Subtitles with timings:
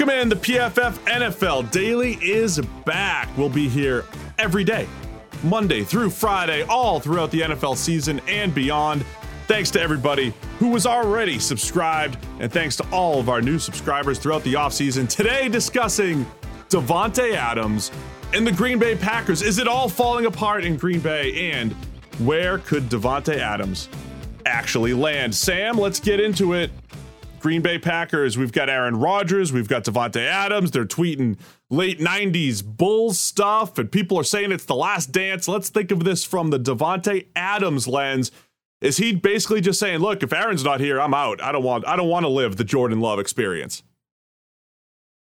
[0.00, 0.28] Welcome in.
[0.30, 3.28] The PFF NFL Daily is back.
[3.36, 4.06] We'll be here
[4.38, 4.88] every day,
[5.42, 9.04] Monday through Friday, all throughout the NFL season and beyond.
[9.46, 14.18] Thanks to everybody who was already subscribed, and thanks to all of our new subscribers
[14.18, 15.06] throughout the offseason.
[15.06, 16.24] Today, discussing
[16.70, 17.92] Davante Adams
[18.32, 19.42] and the Green Bay Packers.
[19.42, 21.52] Is it all falling apart in Green Bay?
[21.52, 21.74] And
[22.20, 23.90] where could Davante Adams
[24.46, 25.34] actually land?
[25.34, 26.70] Sam, let's get into it.
[27.40, 30.70] Green Bay Packers, we've got Aaron Rodgers, we've got Davante Adams.
[30.70, 31.38] They're tweeting
[31.70, 35.48] late 90s Bulls stuff, and people are saying it's the last dance.
[35.48, 38.30] Let's think of this from the Davante Adams lens.
[38.80, 41.42] Is he basically just saying, look, if Aaron's not here, I'm out.
[41.42, 43.82] I don't want I don't want to live the Jordan Love experience.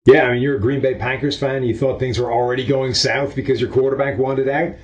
[0.06, 1.64] Yeah, I mean you're a Green Bay Packers fan.
[1.64, 4.76] You thought things were already going south because your quarterback wanted out.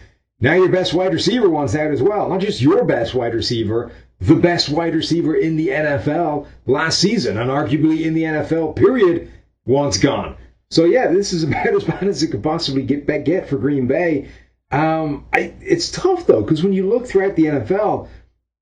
[0.41, 2.27] Now your best wide receiver wants out as well.
[2.27, 7.37] Not just your best wide receiver, the best wide receiver in the NFL last season,
[7.37, 9.31] and arguably in the NFL period,
[9.65, 10.37] wants gone.
[10.69, 13.87] So yeah, this is about as bad as it could possibly get get for Green
[13.87, 14.29] Bay.
[14.71, 18.09] Um, I, it's tough though because when you look throughout the NFL,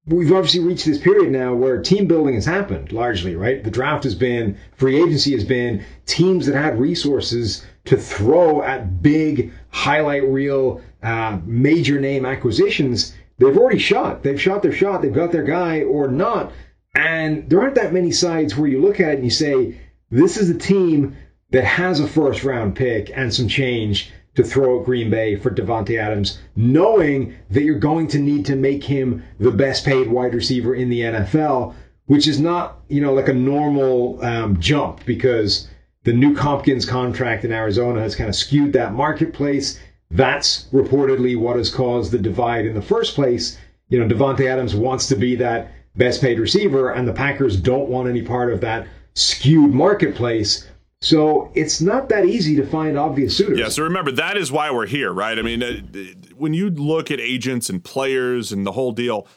[0.05, 3.63] we've obviously reached this period now where team building has happened largely, right?
[3.63, 9.01] The draft has been, free agency has been, teams that had resources to throw at
[9.01, 13.15] big highlight reel, uh, major name acquisitions.
[13.37, 14.23] They've already shot.
[14.23, 15.01] They've shot their shot.
[15.01, 16.51] They've got their guy or not.
[16.95, 19.79] And there aren't that many sides where you look at it and you say,
[20.11, 21.17] this is a team
[21.49, 25.51] that has a first round pick and some change to throw at Green Bay for
[25.51, 30.33] Davante Adams, knowing that you're going to need to make him the best paid wide
[30.33, 35.67] receiver in the NFL, which is not, you know, like a normal um, jump because
[36.03, 39.79] the new Hopkins contract in Arizona has kind of skewed that marketplace.
[40.13, 43.57] That's reportedly what has caused the divide in the first place.
[43.89, 47.89] You know, Davante Adams wants to be that best paid receiver, and the Packers don't
[47.89, 50.67] want any part of that skewed marketplace.
[51.01, 53.59] So it's not that easy to find obvious suitors.
[53.59, 55.37] Yeah, so remember, that is why we're here, right?
[55.37, 55.73] I mean, uh,
[56.35, 59.27] when you look at agents and players and the whole deal,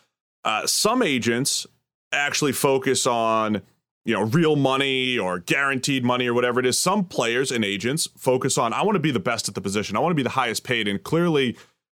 [0.45, 1.67] uh, some agents
[2.13, 3.63] actually focus on
[4.07, 8.09] you know real money or guaranteed money or whatever it is some players and agents
[8.17, 10.23] focus on i want to be the best at the position i want to be
[10.23, 11.57] the highest paid and clearly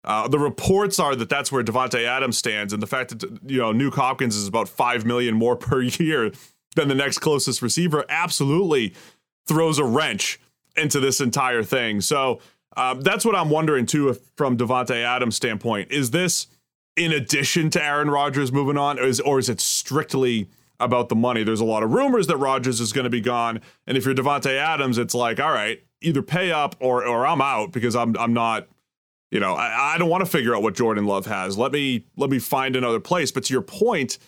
[0.08, 3.58] uh, the reports are that that's where Davante Adams stands, and the fact that you
[3.58, 6.32] know Nuk Hopkins is about five million more per year
[6.76, 8.94] than the next closest receiver absolutely
[9.48, 10.40] throws a wrench
[10.78, 12.00] into this entire thing.
[12.00, 12.40] So
[12.78, 15.92] um, that's what I'm wondering too, if, from Davante Adams' standpoint.
[15.92, 16.48] Is this
[16.96, 20.48] in addition to Aaron Rodgers moving on, or is, or is it strictly
[20.80, 21.44] about the money?
[21.44, 24.16] There's a lot of rumors that Rodgers is going to be gone, and if you're
[24.16, 28.18] Davante Adams, it's like, all right, either pay up or or I'm out because I'm
[28.18, 28.68] I'm not.
[29.30, 31.58] You know, I, I don't want to figure out what Jordan Love has.
[31.58, 33.30] Let me let me find another place.
[33.30, 34.20] But to your point,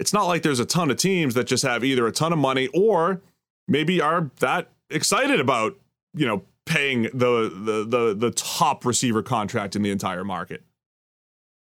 [0.00, 2.38] it's not like there's a ton of teams that just have either a ton of
[2.38, 3.22] money or
[3.68, 5.78] maybe are that excited about
[6.14, 10.64] you know paying the the the, the top receiver contract in the entire market.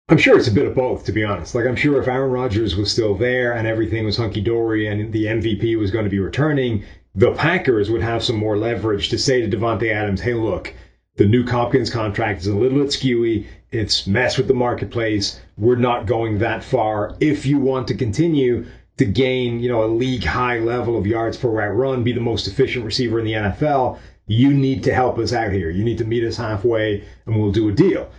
[0.07, 1.55] I'm sure it's a bit of both, to be honest.
[1.55, 5.11] Like, I'm sure if Aaron Rodgers was still there and everything was hunky dory and
[5.11, 6.83] the MVP was going to be returning,
[7.15, 10.71] the Packers would have some more leverage to say to Davante Adams, hey, look,
[11.15, 13.47] the new Hopkins contract is a little bit skewy.
[13.71, 15.39] It's messed with the marketplace.
[15.57, 17.15] We're not going that far.
[17.19, 18.67] If you want to continue,
[18.97, 22.21] to gain, you know, a league high level of yards per route run, be the
[22.21, 25.69] most efficient receiver in the NFL, you need to help us out here.
[25.69, 28.09] You need to meet us halfway and we'll do a deal.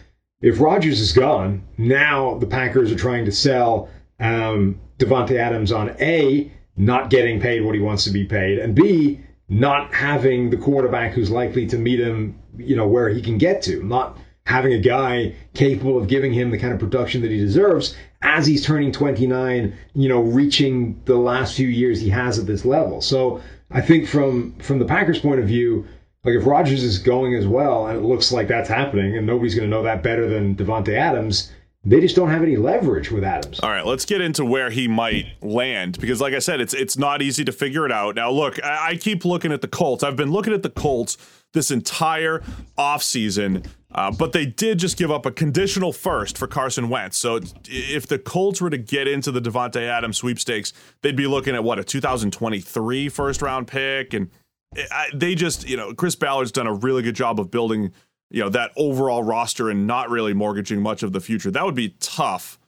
[0.42, 3.88] If Rodgers is gone, now the Packers are trying to sell
[4.20, 8.74] um, Davante Adams on A, not getting paid what he wants to be paid, and
[8.74, 13.38] B, not having the quarterback who's likely to meet him, you know, where he can
[13.38, 17.30] get to, not having a guy capable of giving him the kind of production that
[17.30, 22.38] he deserves as he's turning 29, you know, reaching the last few years he has
[22.38, 23.00] at this level.
[23.00, 25.86] So I think from from the Packers' point of view,
[26.26, 29.54] like if Rodgers is going as well, and it looks like that's happening, and nobody's
[29.54, 31.53] going to know that better than Davante Adams.
[31.84, 33.60] They just don't have any leverage with Adams.
[33.60, 36.98] All right, let's get into where he might land because, like I said, it's it's
[36.98, 38.16] not easy to figure it out.
[38.16, 40.03] Now, look, I, I keep looking at the Colts.
[40.03, 41.16] I've been looking at the Colts
[41.53, 42.42] this entire
[42.77, 43.65] offseason
[43.97, 47.16] uh, but they did just give up a conditional first for Carson Wentz.
[47.16, 51.54] So if the Colts were to get into the Davante Adams sweepstakes, they'd be looking
[51.54, 54.30] at what a 2023 first round pick, and
[54.74, 57.92] I, they just you know Chris Ballard's done a really good job of building
[58.30, 61.51] you know that overall roster and not really mortgaging much of the future.
[61.51, 62.59] That would be tough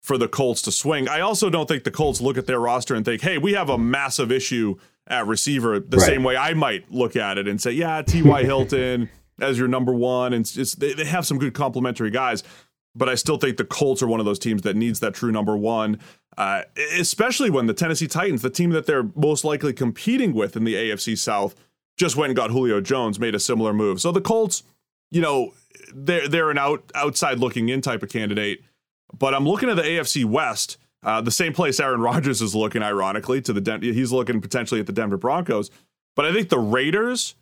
[0.00, 1.08] for the Colts to swing.
[1.08, 3.68] I also don't think the Colts look at their roster and think, "Hey, we have
[3.68, 4.76] a massive issue
[5.06, 6.06] at receiver," the right.
[6.06, 8.42] same way I might look at it and say, "Yeah, T.Y.
[8.44, 9.10] Hilton."
[9.40, 12.42] as your number one, and it's, they, they have some good complementary guys.
[12.94, 15.30] But I still think the Colts are one of those teams that needs that true
[15.30, 16.00] number one,
[16.38, 16.62] uh,
[16.96, 20.74] especially when the Tennessee Titans, the team that they're most likely competing with in the
[20.74, 21.56] AFC South,
[21.96, 24.00] just went and got Julio Jones, made a similar move.
[24.00, 24.62] So the Colts,
[25.10, 25.52] you know,
[25.92, 28.62] they're they're an out outside looking in type of candidate.
[29.18, 32.84] But I'm looking at the AFC West, uh, the same place Aaron Rodgers is looking,
[32.84, 35.72] ironically, to the Den- he's looking potentially at the Denver Broncos.
[36.14, 37.34] But I think the Raiders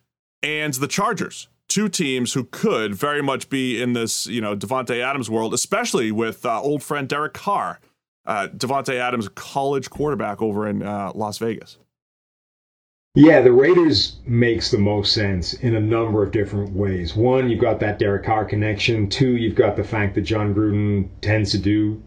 [0.42, 5.02] and the Chargers, two teams who could very much be in this, you know, Davante
[5.02, 7.78] Adams world, especially with uh, old friend Derek Carr,
[8.26, 11.78] uh, Davante Adams, college quarterback over in uh, Las Vegas.
[13.14, 17.17] Yeah, the Raiders makes the most sense in a number of different ways.
[17.17, 19.08] One, you've got that Derek Carr connection.
[19.08, 22.02] Two, you've got the fact that Jon Gruden tends to do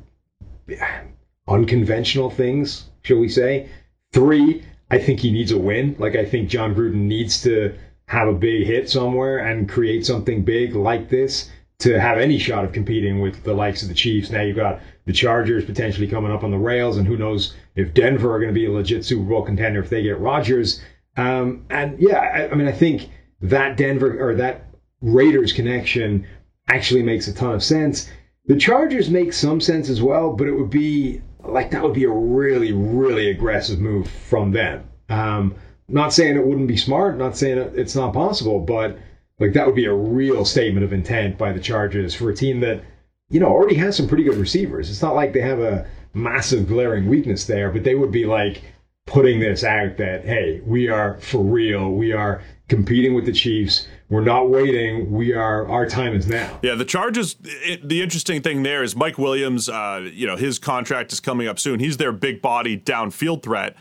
[1.47, 3.69] unconventional things, shall we say.
[4.13, 5.95] Three, I think he needs a win.
[5.97, 7.75] Like I think Jon Gruden needs to
[8.05, 12.65] have a big hit somewhere and create something big like this to have any shot
[12.65, 14.29] of competing with the likes of the Chiefs.
[14.29, 17.93] Now you've got the Chargers potentially coming up on the rails, and who knows if
[17.93, 20.81] Denver are going to be a legit Super Bowl contender if they get Rodgers.
[21.15, 23.09] Um, and yeah, I, I, mean, I think
[23.41, 24.65] that Denver or that
[25.01, 26.27] Raiders connection
[26.67, 28.09] actually makes a ton of sense.
[28.45, 32.03] The Chargers make some sense as well, but it would be like that would be
[32.03, 34.83] a really, really aggressive move from them.
[35.07, 35.55] Um,
[35.87, 38.99] not saying it wouldn't be smart, not saying it's not possible, but
[39.39, 42.59] like that would be a real statement of intent by the Chargers for a team
[42.61, 42.83] that
[43.29, 44.89] you know already has some pretty good receivers.
[44.89, 48.63] It's not like they have a massive glaring weakness there, but they would be like
[49.05, 51.91] putting this out that, hey, we are for real.
[51.91, 53.87] We are competing with the Chiefs.
[54.09, 55.11] We're not waiting.
[55.11, 55.67] We are.
[55.67, 56.59] Our time is now.
[56.63, 57.35] Yeah, the Chargers.
[57.43, 59.69] It, the interesting thing there is Mike Williams.
[59.69, 61.79] Uh, you know, his contract is coming up soon.
[61.79, 63.75] He's their big body downfield threat.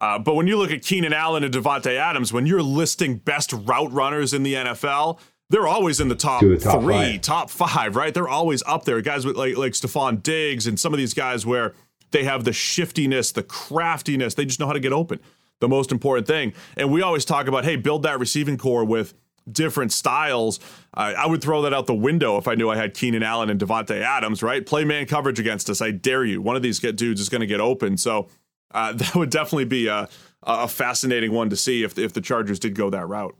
[0.00, 3.52] Uh, but when you look at Keenan Allen and Davante Adams, when you're listing best
[3.52, 5.18] route runners in the NFL,
[5.50, 7.20] they're always in the top, the top three, five.
[7.20, 8.14] top five, right?
[8.14, 9.00] They're always up there.
[9.02, 11.74] Guys with like like Stefon Diggs and some of these guys where
[12.12, 14.34] they have the shiftiness, the craftiness.
[14.34, 15.20] They just know how to get open.
[15.58, 16.54] The most important thing.
[16.76, 19.12] And we always talk about, hey, build that receiving corps with
[19.50, 20.58] different styles.
[20.94, 23.50] Uh, I would throw that out the window if I knew I had Keenan Allen
[23.50, 24.64] and Davante Adams, right?
[24.64, 25.82] Play man coverage against us.
[25.82, 26.40] I dare you.
[26.40, 27.96] One of these get dudes is going to get open.
[27.96, 28.28] So
[28.72, 30.08] uh, that would definitely be a,
[30.42, 33.36] a fascinating one to see if, if the Chargers did go that route.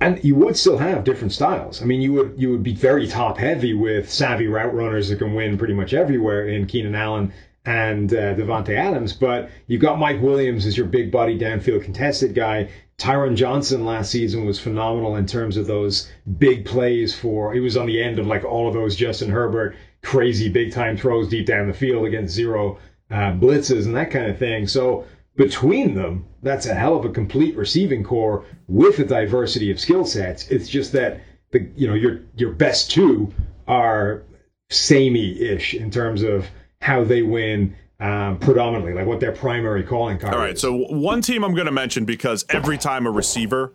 [0.00, 1.80] And you would still have different styles.
[1.80, 5.18] I mean, you would you would be very top heavy with savvy route runners that
[5.20, 7.32] can win pretty much everywhere in Keenan Allen
[7.64, 12.34] and uh, Davante Adams, but you've got Mike Williams as your big body downfield contested
[12.34, 12.68] guy.
[12.98, 17.54] Tyron Johnson last season was phenomenal in terms of those big plays for.
[17.54, 20.96] He was on the end of like all of those Justin Herbert crazy big time
[20.96, 22.78] throws deep down the field against zero
[23.12, 24.66] uh, blitzes and that kind of thing.
[24.66, 25.04] So
[25.36, 30.04] between them, that's a hell of a complete receiving corps with a diversity of skill
[30.04, 30.48] sets.
[30.48, 31.20] It's just that
[31.50, 33.32] the you know your your best two
[33.68, 34.22] are
[34.70, 36.46] samey ish in terms of
[36.80, 40.34] how they win um, predominantly, like what their primary calling card.
[40.34, 40.60] All right, is.
[40.60, 43.74] so one team I'm going to mention because every time a receiver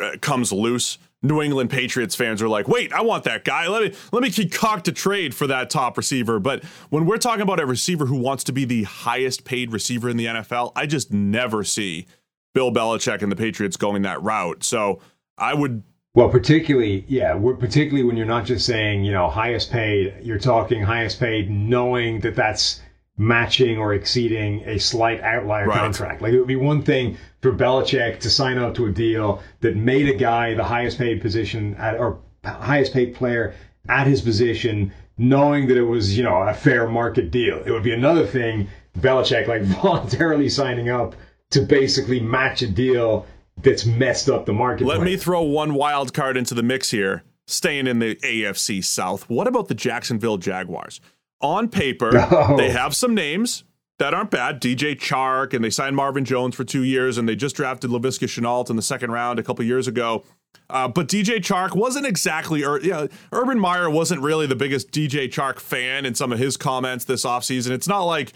[0.00, 3.68] uh, comes loose, New England Patriots fans are like, "Wait, I want that guy.
[3.68, 7.42] Let me let me concoct a trade for that top receiver." But when we're talking
[7.42, 10.86] about a receiver who wants to be the highest paid receiver in the NFL, I
[10.86, 12.06] just never see
[12.54, 14.64] Bill Belichick and the Patriots going that route.
[14.64, 15.00] So
[15.38, 15.82] I would
[16.16, 20.82] well, particularly, yeah, particularly when you're not just saying, you know, highest paid, you're talking
[20.82, 22.80] highest paid knowing that that's
[23.18, 25.78] matching or exceeding a slight outlier right.
[25.78, 26.20] contract.
[26.20, 29.76] Like it would be one thing for Belichick to sign up to a deal that
[29.76, 33.54] made a guy the highest paid position at, or highest paid player
[33.88, 37.62] at his position, knowing that it was, you know, a fair market deal.
[37.64, 38.68] It would be another thing,
[38.98, 41.14] Belichick like voluntarily signing up
[41.50, 43.26] to basically match a deal
[43.62, 44.86] that's messed up the market.
[44.86, 47.22] Let me throw one wild card into the mix here.
[47.48, 51.00] Staying in the AFC South, what about the Jacksonville Jaguars?
[51.40, 52.56] On paper, oh.
[52.56, 53.64] they have some names
[53.98, 54.60] that aren't bad.
[54.60, 58.26] DJ Chark, and they signed Marvin Jones for two years, and they just drafted Laviska
[58.26, 60.24] Shenault in the second round a couple years ago.
[60.68, 65.28] Uh, but DJ Chark wasn't exactly, or yeah, Urban Meyer wasn't really the biggest DJ
[65.28, 67.70] Chark fan in some of his comments this offseason.
[67.70, 68.32] It's not like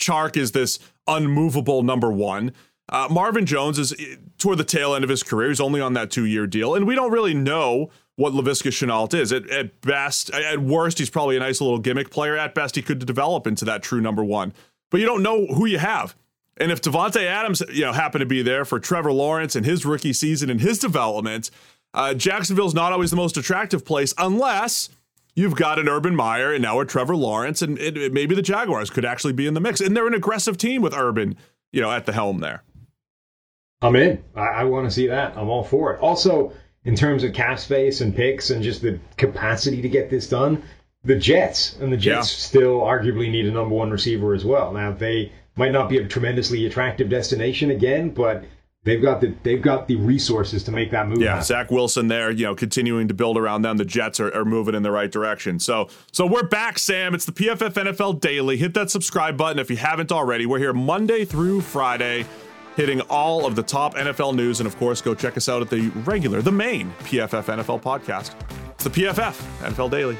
[0.00, 2.52] Chark is this unmovable number one.
[2.88, 5.48] Uh, Marvin Jones is eh, toward the tail end of his career.
[5.48, 9.14] He's only on that two year deal, and we don't really know what Laviska Shenault
[9.14, 9.32] is.
[9.32, 12.36] At, at best, at worst, he's probably a nice little gimmick player.
[12.36, 14.52] At best, he could develop into that true number one.
[14.90, 16.14] But you don't know who you have.
[16.58, 19.86] And if Davante Adams, you know, happened to be there for Trevor Lawrence and his
[19.86, 21.50] rookie season and his development,
[21.94, 24.90] uh, Jacksonville's not always the most attractive place unless
[25.34, 28.42] you've got an Urban Meyer and now a Trevor Lawrence, and it, it, maybe the
[28.42, 29.80] Jaguars could actually be in the mix.
[29.80, 31.36] And they're an aggressive team with Urban,
[31.72, 32.62] you know, at the helm there.
[33.80, 34.22] I'm in.
[34.36, 35.36] I, I want to see that.
[35.36, 36.00] I'm all for it.
[36.00, 36.52] Also,
[36.84, 40.62] in terms of cap space and picks and just the capacity to get this done,
[41.04, 42.46] the Jets and the Jets yeah.
[42.46, 44.72] still arguably need a number one receiver as well.
[44.72, 48.44] Now they might not be a tremendously attractive destination again, but
[48.84, 51.20] they've got the they've got the resources to make that move.
[51.20, 51.44] Yeah, happen.
[51.44, 53.76] Zach Wilson there, you know, continuing to build around them.
[53.76, 55.58] The Jets are, are moving in the right direction.
[55.58, 57.14] So so we're back, Sam.
[57.14, 58.56] It's the PFF NFL Daily.
[58.56, 60.46] Hit that subscribe button if you haven't already.
[60.46, 62.26] We're here Monday through Friday,
[62.76, 65.70] hitting all of the top NFL news, and of course, go check us out at
[65.70, 68.34] the regular, the main PFF NFL podcast.
[68.72, 70.18] It's the PFF NFL Daily.